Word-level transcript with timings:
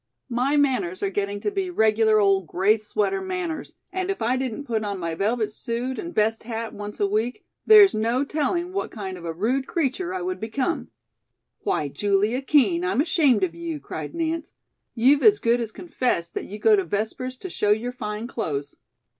My 0.31 0.57
manners 0.57 1.03
are 1.03 1.11
getting 1.11 1.39
to 1.41 1.51
be 1.51 1.69
regular 1.69 2.19
old 2.19 2.47
gray 2.47 2.79
sweater 2.79 3.21
manners, 3.21 3.75
and 3.93 4.09
if 4.09 4.19
I 4.19 4.35
didn't 4.35 4.63
put 4.63 4.83
on 4.83 4.97
my 4.97 5.13
velvet 5.13 5.51
suit 5.51 5.99
and 5.99 6.11
best 6.11 6.41
hat 6.41 6.73
once 6.73 6.99
a 6.99 7.05
week 7.05 7.45
there's 7.67 7.93
no 7.93 8.25
telling 8.25 8.73
what 8.73 8.89
kind 8.89 9.15
of 9.15 9.25
a 9.25 9.31
rude 9.31 9.67
creature 9.67 10.11
I 10.11 10.23
would 10.23 10.39
become." 10.39 10.87
"Why, 11.59 11.87
Julia 11.87 12.41
Kean, 12.41 12.83
I'm 12.83 12.99
ashamed 13.01 13.43
of 13.43 13.53
you," 13.53 13.79
cried 13.79 14.15
Nance, 14.15 14.53
"you've 14.95 15.21
as 15.21 15.37
good 15.37 15.61
as 15.61 15.71
confessed 15.71 16.33
that 16.33 16.45
you 16.45 16.57
go 16.57 16.75
to 16.75 16.83
Vespers 16.83 17.37
to 17.37 17.49
show 17.51 17.69
your 17.69 17.91
fine 17.91 18.25
clothes." 18.25 18.77